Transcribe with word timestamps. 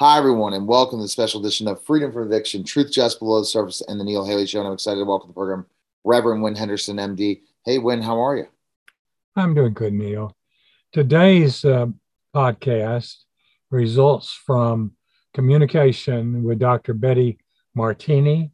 Hi, 0.00 0.16
everyone, 0.16 0.54
and 0.54 0.66
welcome 0.66 0.98
to 0.98 1.02
the 1.02 1.08
special 1.08 1.40
edition 1.40 1.68
of 1.68 1.84
Freedom 1.84 2.10
from 2.10 2.22
Addiction, 2.22 2.64
Truth 2.64 2.90
Just 2.90 3.18
Below 3.18 3.40
the 3.40 3.44
Surface, 3.44 3.82
and 3.86 4.00
the 4.00 4.04
Neil 4.04 4.24
Haley 4.24 4.46
Show. 4.46 4.60
And 4.60 4.68
I'm 4.68 4.72
excited 4.72 5.00
to 5.00 5.04
welcome 5.04 5.28
to 5.28 5.32
the 5.32 5.34
program 5.34 5.66
Reverend 6.04 6.42
Winn 6.42 6.54
Henderson, 6.54 6.96
MD. 6.96 7.42
Hey, 7.66 7.76
Winn, 7.76 8.00
how 8.00 8.18
are 8.18 8.34
you? 8.34 8.46
I'm 9.36 9.52
doing 9.52 9.74
good, 9.74 9.92
Neil. 9.92 10.34
Today's 10.90 11.66
uh, 11.66 11.88
podcast 12.34 13.14
results 13.70 14.32
from 14.32 14.92
communication 15.34 16.44
with 16.44 16.60
Dr. 16.60 16.94
Betty 16.94 17.36
Martini. 17.74 18.52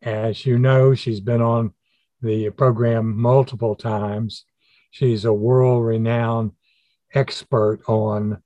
As 0.00 0.46
you 0.46 0.58
know, 0.58 0.94
she's 0.94 1.20
been 1.20 1.42
on 1.42 1.74
the 2.22 2.48
program 2.48 3.20
multiple 3.20 3.74
times. 3.74 4.46
She's 4.90 5.26
a 5.26 5.34
world 5.34 5.84
renowned 5.84 6.52
expert 7.12 7.80
on 7.86 8.42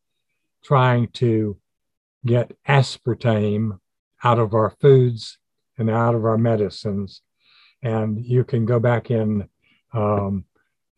trying 0.65 1.07
to 1.13 1.57
get 2.27 2.57
aspartame 2.69 3.79
out 4.23 4.39
of 4.39 4.55
our 4.55 4.71
foods 4.81 5.39
and 5.79 5.91
out 5.91 6.15
of 6.15 6.25
our 6.25 6.39
medicines. 6.39 7.23
And 7.83 8.25
you 8.25 8.45
can 8.45 8.67
go 8.67 8.81
back 8.81 9.11
and 9.11 9.49
um, 9.93 10.45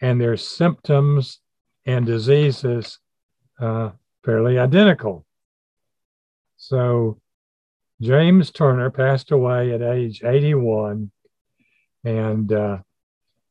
and 0.00 0.20
their 0.20 0.36
symptoms 0.36 1.40
and 1.86 2.06
diseases 2.06 2.98
uh, 3.60 3.90
fairly 4.24 4.58
identical. 4.58 5.26
So, 6.56 7.20
James 8.00 8.50
Turner 8.50 8.90
passed 8.90 9.32
away 9.32 9.72
at 9.72 9.82
age 9.82 10.22
81, 10.24 11.10
and 12.04 12.52
uh, 12.52 12.78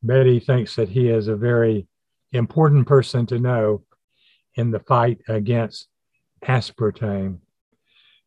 Betty 0.01 0.39
thinks 0.39 0.75
that 0.75 0.89
he 0.89 1.09
is 1.09 1.27
a 1.27 1.35
very 1.35 1.87
important 2.31 2.87
person 2.87 3.25
to 3.27 3.39
know 3.39 3.83
in 4.55 4.71
the 4.71 4.79
fight 4.79 5.19
against 5.27 5.87
aspartame. 6.43 7.39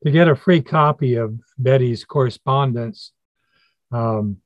To 0.04 0.10
get 0.10 0.28
a 0.28 0.36
free 0.36 0.62
copy 0.62 1.16
of 1.16 1.38
Betty's 1.58 2.04
correspondence 2.04 3.12
um, 3.92 4.38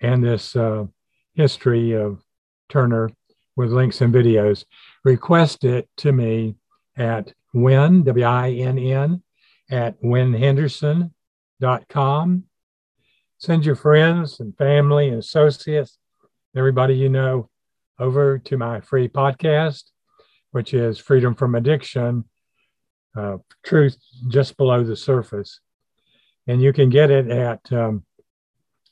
and 0.00 0.24
this 0.24 0.56
uh, 0.56 0.86
history 1.34 1.92
of 1.92 2.22
Turner 2.68 3.10
with 3.56 3.70
links 3.70 4.00
and 4.00 4.12
videos, 4.14 4.64
request 5.04 5.64
it 5.64 5.88
to 5.98 6.12
me 6.12 6.54
at 6.96 7.32
winn, 7.52 8.04
W-I-N-N, 8.04 9.22
at 9.70 10.02
winnhenderson.com. 10.02 12.44
Send 13.38 13.66
your 13.66 13.76
friends 13.76 14.40
and 14.40 14.56
family 14.56 15.08
and 15.08 15.18
associates, 15.18 15.98
everybody 16.56 16.94
you 16.94 17.10
know, 17.10 17.50
over 17.98 18.38
to 18.38 18.56
my 18.56 18.80
free 18.80 19.08
podcast, 19.08 19.90
which 20.50 20.72
is 20.72 20.98
Freedom 20.98 21.34
from 21.34 21.54
Addiction 21.54 22.24
uh, 23.16 23.38
truth 23.64 23.96
just 24.28 24.56
below 24.56 24.84
the 24.84 24.96
surface. 24.96 25.58
And 26.46 26.62
you 26.62 26.72
can 26.72 26.90
get 26.90 27.10
it 27.10 27.28
at 27.30 27.72
um, 27.72 28.04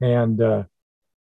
And 0.00 0.40
uh, 0.40 0.62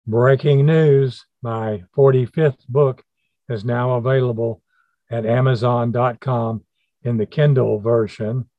breaking 0.07 0.65
news 0.65 1.25
my 1.41 1.83
45th 1.95 2.67
book 2.67 3.03
is 3.49 3.63
now 3.63 3.93
available 3.95 4.63
at 5.11 5.25
Amazon.com 5.25 6.63
in 7.03 7.17
the 7.17 7.27
Kindle 7.27 7.79
version 7.79 8.49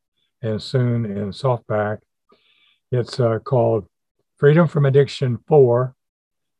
and 0.40 0.62
soon 0.62 1.04
in 1.04 1.30
softback. 1.30 1.98
It's 2.92 3.18
uh, 3.18 3.38
called 3.40 3.86
Freedom 4.36 4.68
from 4.68 4.86
Addiction 4.86 5.38
4 5.48 5.94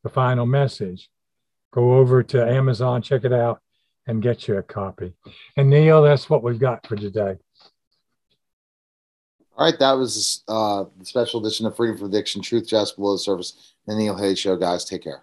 The 0.02 0.08
Final 0.08 0.46
Message. 0.46 1.08
Go 1.72 1.94
over 1.94 2.22
to 2.24 2.50
Amazon, 2.50 3.02
check 3.02 3.24
it 3.24 3.32
out, 3.32 3.60
and 4.06 4.22
get 4.22 4.48
you 4.48 4.56
a 4.56 4.62
copy. 4.62 5.12
And 5.56 5.70
Neil, 5.70 6.02
that's 6.02 6.28
what 6.28 6.42
we've 6.42 6.58
got 6.58 6.86
for 6.86 6.96
today. 6.96 7.36
All 9.56 9.64
right, 9.64 9.78
that 9.78 9.92
was 9.92 10.42
uh, 10.48 10.84
the 10.98 11.04
special 11.04 11.40
edition 11.40 11.66
of 11.66 11.76
Freedom 11.76 11.96
from 11.96 12.08
Addiction, 12.08 12.42
Truth 12.42 12.68
Just 12.68 12.96
Below 12.96 13.12
the 13.12 13.18
Surface, 13.18 13.74
the 13.86 13.94
Neil 13.94 14.16
Haley 14.16 14.36
Show. 14.36 14.56
Guys, 14.56 14.84
take 14.84 15.04
care. 15.04 15.22